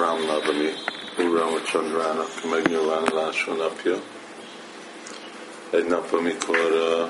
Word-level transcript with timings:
Ram 0.00 0.24
Navami, 0.26 0.72
Ramachandrának 1.16 2.44
megnyilvánulása 2.50 3.52
napja. 3.52 4.00
Egy 5.70 5.84
nap, 5.84 6.12
amikor 6.12 6.56
uh, 6.56 7.08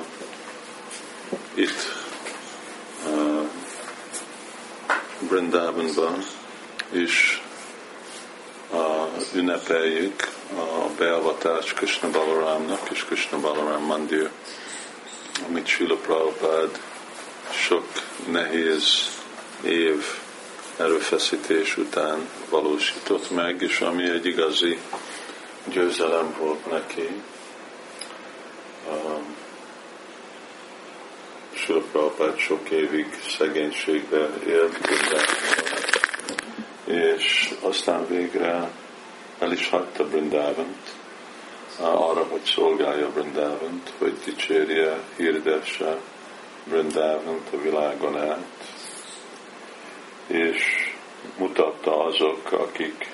itt 1.54 1.94
uh, 3.06 3.48
Brindavanban 5.28 6.24
is 6.90 7.42
uh, 8.70 9.34
ünnepeljük 9.34 10.28
a 10.56 10.88
beavatást 10.98 11.74
Krishna 11.74 12.10
Balaramnak 12.10 12.90
és 12.90 13.04
Krishna 13.04 13.38
Balaram 13.38 13.84
Mandir, 13.84 14.30
amit 15.48 15.66
Srila 15.66 15.96
Prabhupád 15.96 16.80
sok 17.50 17.86
nehéz 18.26 19.10
év 19.62 20.04
erőfeszítés 20.76 21.76
után 21.76 22.28
valósított 22.48 23.30
meg, 23.30 23.62
és 23.62 23.80
ami 23.80 24.08
egy 24.08 24.26
igazi 24.26 24.78
győzelem 25.64 26.34
volt 26.38 26.70
neki. 26.70 27.08
Sőprapát 31.52 32.38
sok 32.38 32.70
évig 32.70 33.06
szegénységbe 33.38 34.28
élt, 34.46 34.78
és 36.84 37.54
aztán 37.60 38.06
végre 38.06 38.70
el 39.38 39.52
is 39.52 39.68
hagyta 39.68 40.08
Brindávant, 40.08 40.94
arra, 41.80 42.24
hogy 42.24 42.44
szolgálja 42.44 43.08
Brindávant, 43.08 43.92
hogy 43.98 44.18
dicsérje, 44.24 44.98
hirdesse 45.16 45.96
Brindávant 46.64 47.48
a 47.52 47.60
világon 47.62 48.18
át, 48.18 48.79
és 50.30 50.92
mutatta 51.36 52.04
azok, 52.04 52.52
akik 52.52 53.10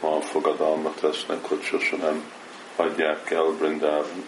ma 0.00 0.20
fogadalmat 0.20 1.00
tesznek, 1.00 1.44
hogy 1.44 1.62
sosem 1.62 1.98
nem 1.98 2.32
hagyják 2.76 3.30
el 3.30 3.44
Brindávant, 3.58 4.26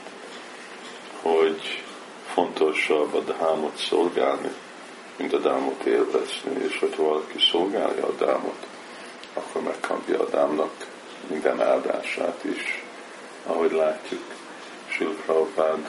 hogy 1.23 1.83
fontosabb 2.27 3.15
a 3.15 3.21
dámot 3.21 3.77
szolgálni, 3.77 4.53
mint 5.17 5.33
a 5.33 5.39
dámot 5.39 5.85
élvezni, 5.85 6.65
és 6.69 6.79
hogyha 6.79 7.03
valaki 7.03 7.39
szolgálja 7.51 8.07
a 8.07 8.25
dámot, 8.25 8.67
akkor 9.35 9.63
megkapja 9.63 10.21
a 10.21 10.29
dámnak 10.29 10.87
minden 11.29 11.63
áldását 11.63 12.45
is. 12.45 12.83
Ahogy 13.47 13.73
látjuk, 13.73 14.25
Sil 14.95 15.13
Prabhupád 15.25 15.89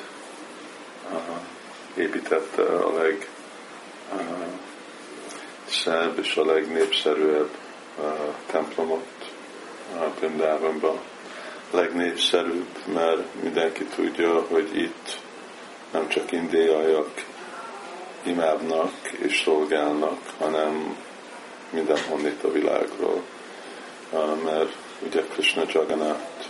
építette 1.95 2.63
a 2.63 2.93
leg 2.97 3.29
szebb 5.69 6.19
és 6.19 6.35
a 6.35 6.45
legnépszerűbb 6.45 7.49
uh, 7.97 8.05
templomot 8.45 9.05
uh, 9.95 10.13
Brindávonban. 10.19 10.99
Legnépszerűbb, 11.71 12.67
mert 12.93 13.41
mindenki 13.41 13.83
tudja, 13.83 14.45
hogy 14.49 14.77
itt 14.77 15.19
nem 15.91 16.07
csak 16.07 16.31
indiaiak 16.31 17.25
imádnak 18.23 18.91
és 19.17 19.41
szolgálnak, 19.43 20.19
hanem 20.39 20.97
mindenhonnét 21.69 22.43
a 22.43 22.51
világról. 22.51 23.21
Uh, 24.11 24.43
mert 24.43 24.75
ugye 25.07 25.21
Krishna 25.21 25.63
Jagannath, 25.67 26.45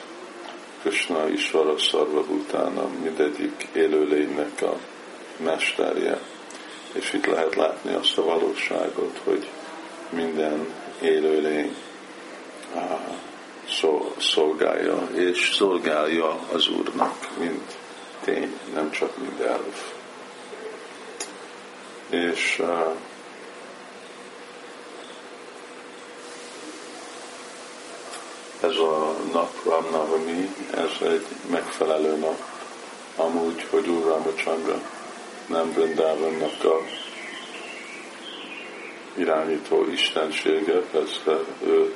Krishna 0.82 1.30
Isvara 1.30 1.78
Szarva 1.78 2.20
utána 2.20 2.88
mindegyik 3.04 3.68
élőlénynek 3.73 4.62
a 4.62 4.78
mesterje 5.38 6.20
és 6.94 7.14
itt 7.14 7.26
lehet 7.26 7.56
látni 7.56 7.94
azt 7.94 8.18
a 8.18 8.24
valóságot, 8.24 9.20
hogy 9.24 9.48
minden 10.10 10.74
élőlény 11.02 11.76
szolgálja, 14.20 15.08
és 15.14 15.54
szolgálja 15.56 16.40
az 16.52 16.67
Úrnak, 16.67 17.28
mint 17.39 17.78
tény, 18.23 18.60
nem 18.73 18.92
csak 18.92 19.17
mint 19.17 19.39
elv. 19.39 19.76
És 22.10 22.61
ez 28.61 28.78
a 28.78 29.16
nap, 29.32 29.52
Ramnavami, 29.64 30.56
ez 30.76 31.08
egy 31.08 31.26
megfelelő 31.50 32.16
nap, 32.16 32.42
amúgy, 33.16 33.67
hogy 33.70 33.88
Úr 33.88 34.04
Ramachandra 34.04 34.82
nem 35.48 35.72
Brindavannak 35.72 36.64
a 36.64 36.82
irányító 39.18 39.86
istensége, 39.92 40.80
persze 40.92 41.40
ő 41.64 41.96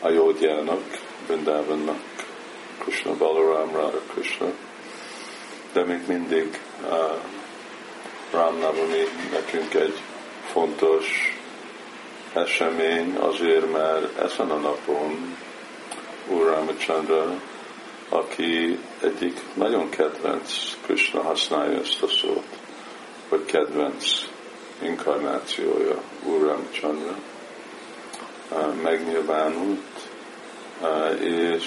a 0.00 0.08
Jódjának, 0.08 0.82
Brindavannak, 1.26 2.02
Krishna 2.78 3.16
Balaram, 3.16 3.72
Radha 3.72 4.00
Krishna, 4.12 4.46
de 5.72 5.84
még 5.84 6.00
mindig 6.06 6.60
uh, 6.88 7.20
Ram 8.30 8.58
Navami 8.58 9.04
nekünk 9.32 9.74
egy 9.74 10.00
fontos 10.52 11.36
esemény 12.32 13.16
azért, 13.16 13.72
mert 13.72 14.18
ezen 14.18 14.50
a 14.50 14.56
napon 14.56 15.36
Úr 16.28 16.46
Ramachandra, 16.46 17.40
aki 18.08 18.78
egyik 19.00 19.40
nagyon 19.54 19.88
kedvenc, 19.88 20.76
Krishna 20.82 21.22
használja 21.22 21.78
ezt 21.78 22.02
a 22.02 22.08
szót, 22.08 22.61
vagy 23.32 23.44
kedvenc 23.44 24.04
inkarnációja 24.82 26.02
Úr 26.24 26.58
Chandra 26.72 27.18
megnyilvánult, 28.82 30.10
és 31.20 31.64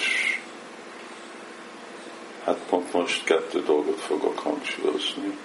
hát 2.44 2.58
pont 2.68 2.92
most 2.92 3.24
kettő 3.24 3.62
dolgot 3.62 4.00
fogok 4.00 4.38
hangsúlyozni 4.38 5.38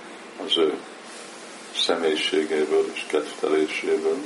az 0.45 0.57
ő 0.57 0.77
személyiségéből 1.75 2.85
és 2.93 3.05
kedveléséből. 3.07 4.17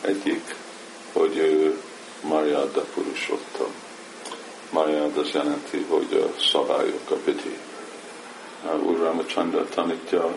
Egyik, 0.00 0.54
hogy 1.12 1.36
ő 1.36 1.80
Mariada 2.22 2.84
Purusotta. 2.94 3.66
Mariada 4.70 5.20
az 5.20 5.30
jelenti, 5.30 5.86
hogy 5.88 6.12
a 6.12 6.40
szabályok, 6.40 7.10
a 7.10 7.14
piti. 7.14 7.58
Úr 8.82 8.98
Ramachandra 8.98 9.64
tanítja 9.64 10.34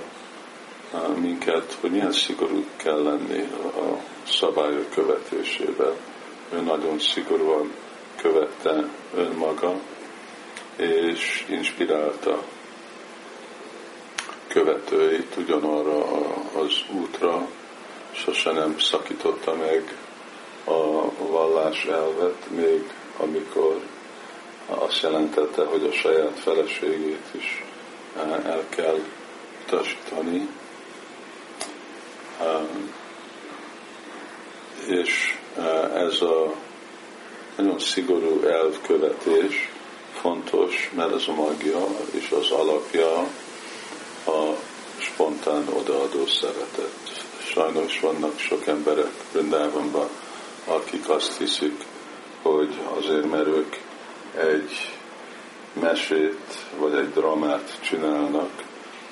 minket, 1.19 1.77
hogy 1.81 1.91
milyen 1.91 2.11
szigorú 2.11 2.65
kell 2.75 3.03
lenni 3.03 3.41
a 3.63 3.99
szabályok 4.27 4.89
követésében. 4.89 5.93
Ő 6.53 6.61
nagyon 6.61 6.99
szigorúan 6.99 7.71
követte 8.15 8.87
önmaga, 9.15 9.73
és 10.75 11.45
inspirálta 11.49 12.43
követőit 14.47 15.35
ugyanarra 15.37 16.03
az 16.53 16.73
útra, 16.91 17.47
sose 18.11 18.51
nem 18.51 18.79
szakította 18.79 19.55
meg 19.55 19.97
a 20.63 21.11
vallás 21.17 21.85
elvet, 21.85 22.49
még 22.49 22.91
amikor 23.17 23.81
azt 24.65 25.01
jelentette, 25.01 25.65
hogy 25.65 25.83
a 25.83 25.91
saját 25.91 26.39
feleségét 26.39 27.25
is 27.31 27.63
el 28.45 28.63
kell 28.69 28.99
utasítani, 29.65 30.47
és 34.87 35.37
ez 35.93 36.21
a 36.21 36.53
nagyon 37.55 37.79
szigorú 37.79 38.43
elvkövetés 38.43 39.69
fontos, 40.13 40.91
mert 40.95 41.13
ez 41.13 41.23
a 41.27 41.33
magia 41.33 41.87
és 42.11 42.31
az 42.31 42.51
alapja 42.51 43.17
a 44.25 44.55
spontán 44.97 45.67
odaadó 45.67 46.25
szeretet. 46.25 47.25
Sajnos 47.43 47.99
vannak 47.99 48.39
sok 48.39 48.67
emberek 48.67 49.11
Brindávonban, 49.31 50.07
akik 50.65 51.09
azt 51.09 51.37
hiszik, 51.37 51.83
hogy 52.41 52.79
azért, 52.97 53.29
mert 53.29 53.47
ők 53.47 53.75
egy 54.37 54.97
mesét 55.73 56.65
vagy 56.79 56.93
egy 56.93 57.09
dramát 57.09 57.79
csinálnak 57.81 58.49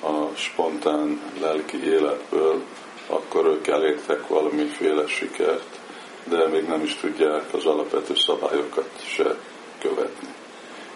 a 0.00 0.36
spontán 0.36 1.20
lelki 1.40 1.84
életből, 1.84 2.62
akkor 3.06 3.46
ők 3.46 3.66
elértek 3.66 4.26
valamiféle 4.26 5.06
sikert, 5.06 5.78
de 6.24 6.48
még 6.48 6.68
nem 6.68 6.82
is 6.82 6.94
tudják 6.94 7.54
az 7.54 7.66
alapvető 7.66 8.14
szabályokat 8.14 8.90
se 9.06 9.36
követni. 9.78 10.28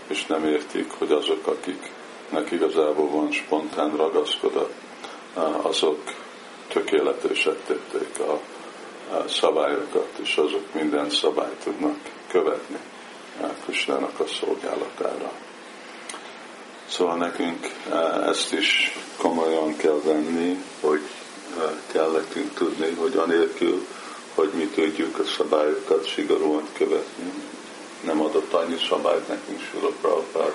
És 0.06 0.26
nem 0.26 0.44
értik, 0.44 0.90
hogy 0.98 1.12
azok, 1.12 1.46
akiknek 1.46 2.50
igazából 2.50 3.08
van 3.08 3.32
spontán 3.32 3.96
ragaszkodat, 3.96 4.72
azok 5.62 5.98
tökéletesek 6.68 7.64
tették 7.66 8.18
a 8.18 8.40
szabályokat, 9.28 10.18
és 10.22 10.36
azok 10.36 10.74
minden 10.74 11.10
szabályt 11.10 11.62
tudnak 11.64 11.96
követni 12.28 12.78
Krisnának 13.64 14.20
a 14.20 14.26
szolgálatára. 14.26 15.32
Szóval 16.86 17.16
nekünk 17.16 17.66
ezt 18.26 18.52
is 18.52 18.98
komolyan 19.16 19.76
kell 19.76 20.00
venni, 20.04 20.64
hogy 20.80 21.00
nekünk 22.34 22.54
tudni, 22.54 22.94
hogy 22.94 23.16
anélkül, 23.16 23.86
hogy 24.34 24.50
mi 24.54 24.66
tudjuk 24.66 25.18
a 25.18 25.24
szabályokat 25.24 26.08
szigorúan 26.14 26.68
követni, 26.72 27.32
nem 28.04 28.20
adott 28.20 28.52
annyi 28.52 28.76
szabályt 28.88 29.28
nekünk 29.28 29.60
Sula 29.60 29.90
Prabhupád, 30.00 30.52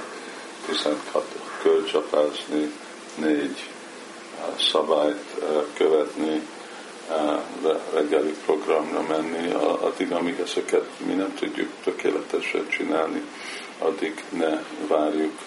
16 0.65 1.25
kölcsapázni, 1.61 2.71
négy 3.15 3.69
szabályt 4.71 5.41
követni, 5.73 6.41
reggeli 7.93 8.35
programra 8.45 9.01
menni, 9.07 9.51
addig, 9.81 10.11
amíg 10.11 10.39
ezeket 10.39 10.89
mi 11.05 11.13
nem 11.13 11.33
tudjuk 11.33 11.71
tökéletesen 11.83 12.67
csinálni, 12.69 13.21
addig 13.79 14.23
ne 14.29 14.61
várjuk, 14.87 15.39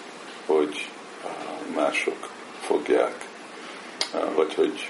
hogy 0.45 0.89
mások 1.75 2.29
fogják, 2.61 3.25
vagy 4.35 4.53
hogy 4.53 4.89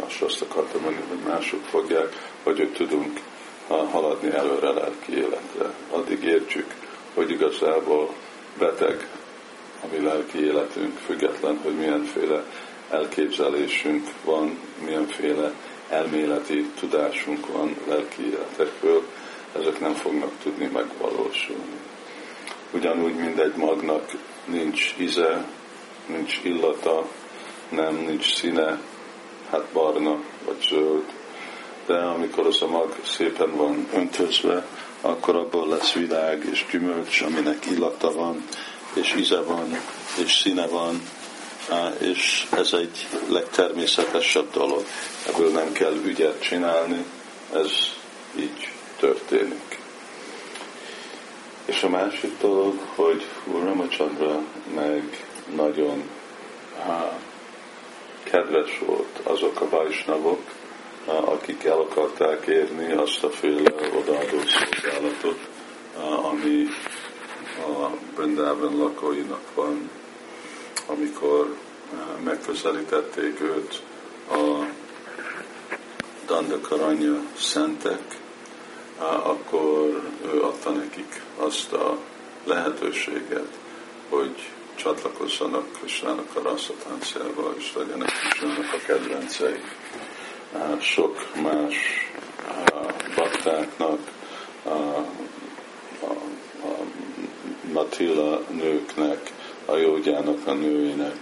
most 0.00 0.22
azt 0.22 0.42
akartam 0.42 0.82
mondani, 0.82 1.06
hogy 1.08 1.32
mások 1.32 1.64
fogják, 1.64 2.30
vagy 2.44 2.58
hogy 2.58 2.72
tudunk 2.72 3.20
haladni 3.66 4.30
előre 4.30 4.70
lelki 4.70 5.12
életre. 5.16 5.72
Addig 5.90 6.22
értsük, 6.22 6.74
hogy 7.14 7.30
igazából 7.30 8.14
beteg 8.58 9.08
a 9.82 9.86
mi 9.92 10.04
lelki 10.04 10.44
életünk, 10.44 10.98
független, 10.98 11.58
hogy 11.62 11.74
milyenféle 11.74 12.42
elképzelésünk 12.90 14.08
van, 14.24 14.58
milyenféle 14.84 15.52
elméleti 15.88 16.64
tudásunk 16.80 17.46
van 17.52 17.76
lelki 17.88 18.22
életekről, 18.26 19.02
ezek 19.58 19.80
nem 19.80 19.94
fognak 19.94 20.32
tudni 20.42 20.66
megvalósulni. 20.72 21.80
Ugyanúgy 22.72 23.14
mindegy 23.14 23.56
magnak 23.56 24.10
nincs 24.44 24.94
íze, 24.98 25.44
nincs 26.06 26.40
illata, 26.42 27.06
nem, 27.68 27.94
nincs 27.94 28.34
színe, 28.34 28.78
hát 29.50 29.64
barna 29.72 30.22
vagy 30.44 30.66
zöld, 30.68 31.04
de 31.86 31.94
amikor 31.94 32.46
az 32.46 32.62
a 32.62 32.66
mag 32.66 32.96
szépen 33.04 33.56
van 33.56 33.88
öntözve, 33.94 34.66
akkor 35.00 35.36
abból 35.36 35.68
lesz 35.68 35.92
világ 35.92 36.44
és 36.50 36.66
gyümölcs, 36.70 37.20
aminek 37.20 37.66
illata 37.70 38.12
van, 38.12 38.44
és 38.94 39.14
íze 39.14 39.40
van, 39.40 39.80
és 40.24 40.32
színe 40.32 40.66
van, 40.66 41.02
és 41.98 42.46
ez 42.50 42.72
egy 42.72 43.06
legtermészetesebb 43.28 44.50
dolog. 44.52 44.84
Ebből 45.26 45.50
nem 45.50 45.72
kell 45.72 45.94
ügyet 46.04 46.42
csinálni, 46.42 47.04
ez 47.52 47.70
így 48.36 48.68
történik. 48.98 49.78
És 51.64 51.82
a 51.82 51.88
másik 51.88 52.38
dolog, 52.40 52.78
hogy 52.94 53.24
Úr 53.44 53.62
Ramachandra 53.62 54.40
meg 54.74 55.26
nagyon 55.54 56.02
há, 56.86 57.18
kedves 58.30 58.78
volt 58.78 59.20
azok 59.22 59.60
a 59.60 59.68
vajsnavok, 59.68 60.40
akik 61.04 61.64
el 61.64 61.78
akarták 61.78 62.46
érni 62.46 62.92
azt 62.92 63.24
a 63.24 63.30
féle 63.30 63.72
odaadó 63.96 64.38
szolgálatot, 64.46 65.38
ami 66.22 66.66
a 67.56 67.90
Brindában 68.14 68.76
lakóinak 68.76 69.54
van, 69.54 69.90
amikor 70.86 71.54
megközelítették 72.24 73.40
őt 73.40 73.82
a 74.30 74.64
Dandakaranya 76.26 77.22
szentek, 77.38 78.18
akkor 79.22 80.02
ő 80.32 80.42
adta 80.42 80.70
nekik 80.70 81.22
azt 81.36 81.72
a 81.72 81.98
lehetőséget, 82.44 83.48
hogy 84.08 84.50
csatlakozzanak 84.78 85.72
Krisnának 85.72 86.30
a 86.34 86.42
rasszatáncával, 86.42 87.54
és 87.58 87.72
legyenek 87.74 88.08
Krisnának 88.08 88.72
a 88.72 88.86
kedvencei. 88.86 89.60
Sok 90.80 91.26
más 91.42 91.76
baktáknak, 93.16 93.98
a, 94.64 94.68
a, 94.68 96.10
a 96.62 96.74
Matila 97.72 98.40
nőknek, 98.50 99.32
a 99.64 99.76
jógyának 99.76 100.46
a 100.46 100.52
nőinek, 100.52 101.16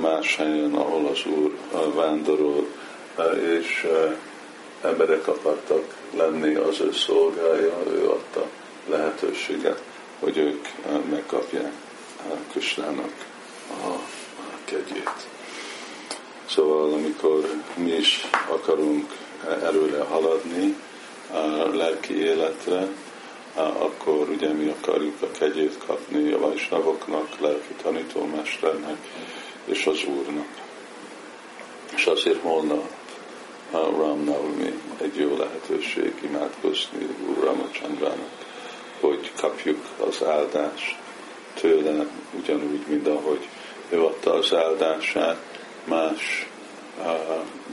más 0.00 0.36
helyen, 0.36 0.74
ahol 0.74 1.06
az 1.06 1.24
Úr 1.26 1.56
vándorol, 1.94 2.66
és 3.60 3.86
emberek 4.82 5.28
akartak 5.28 5.94
lenni 6.16 6.54
az 6.54 6.80
ő 6.80 6.92
szolgája, 6.92 7.82
ő 7.90 8.08
adta 8.08 8.46
lehetőséget, 8.88 9.82
hogy 10.20 10.36
ők 10.36 10.66
megkapják 11.10 11.72
Kösnának 12.52 13.12
a, 13.70 13.88
kegyét. 14.64 15.26
Szóval 16.48 16.92
amikor 16.92 17.62
mi 17.74 17.90
is 17.90 18.28
akarunk 18.48 19.16
erőre 19.62 20.02
haladni 20.02 20.76
a 21.32 21.76
lelki 21.76 22.18
életre, 22.18 22.88
akkor 23.54 24.28
ugye 24.28 24.52
mi 24.52 24.74
akarjuk 24.80 25.22
a 25.22 25.30
kegyét 25.30 25.78
kapni 25.86 26.32
a 26.32 26.38
vajsnavoknak, 26.38 27.40
lelki 27.40 27.74
tanítómesternek 27.82 28.96
és 29.64 29.86
az 29.86 30.04
Úrnak. 30.04 30.48
És 31.94 32.06
azért 32.06 32.40
holnap 32.42 32.90
a 33.70 33.76
Ram 33.76 34.24
Navami 34.24 34.80
egy 35.02 35.16
jó 35.16 35.36
lehetőség 35.36 36.12
imádkozni 36.22 37.06
Úr 37.28 37.44
Ramachandrának, 37.44 38.30
hogy 39.00 39.32
kapjuk 39.36 39.84
az 40.08 40.24
áldást 40.24 40.96
tőle, 41.60 42.06
ugyanúgy, 42.38 42.84
mint 42.88 43.06
ahogy 43.08 43.48
ő 43.88 44.04
adta 44.04 44.32
az 44.32 44.54
áldását 44.54 45.36
más 45.84 46.48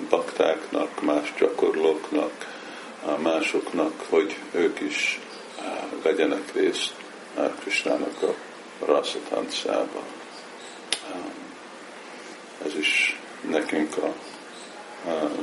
baktáknak, 0.09 1.01
más 1.01 1.33
gyakorlóknak, 1.39 2.31
másoknak, 3.21 3.93
hogy 4.09 4.37
ők 4.51 4.79
is 4.79 5.19
vegyenek 6.03 6.53
részt 6.53 6.93
Krisnának 7.59 8.21
a 8.21 8.35
rasszatancába. 8.85 10.03
Ez 12.65 12.75
is 12.75 13.19
nekünk 13.49 13.97
a, 13.97 14.13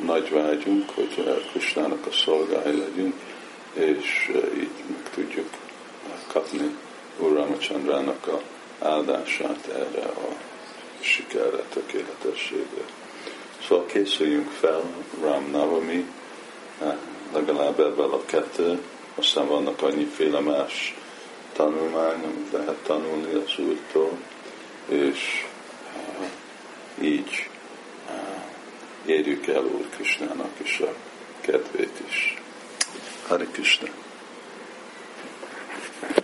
nagy 0.04 0.30
vágyunk, 0.30 0.90
hogy 0.90 1.44
Krisnának 1.50 2.06
a 2.06 2.12
szolgái 2.12 2.76
legyünk, 2.76 3.14
és 3.72 4.30
így 4.54 4.84
meg 4.86 5.10
tudjuk 5.14 5.48
kapni 6.26 6.76
Úr 7.18 7.32
Ramachandrának 7.32 8.26
a 8.26 8.40
áldását 9.20 9.66
erre 9.66 10.06
a 10.06 10.36
sikerre, 11.00 11.62
tökéletességre. 11.72 12.84
Szóval 13.66 13.86
készüljünk 13.86 14.50
fel 14.50 14.82
Ram 15.20 15.50
Navami, 15.50 16.06
legalább 17.32 17.80
ebben 17.80 18.10
a 18.10 18.24
kettő, 18.24 18.82
aztán 19.14 19.46
vannak 19.46 19.82
annyiféle 19.82 20.40
más 20.40 20.94
tanulmány, 21.52 22.22
amit 22.24 22.52
lehet 22.52 22.76
tanulni 22.82 23.34
az 23.34 23.58
Úrtól, 23.58 24.18
és 24.88 25.46
így 27.00 27.48
érjük 29.04 29.46
el 29.46 29.64
Úr 29.64 29.86
Kisnának 29.96 30.52
is 30.62 30.80
a 30.80 30.94
kedvét 31.40 32.00
is. 32.08 32.42
Hari 33.26 33.46
Krishna. 33.46 33.88